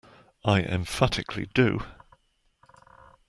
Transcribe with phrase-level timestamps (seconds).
[0.43, 1.85] I emphatically do.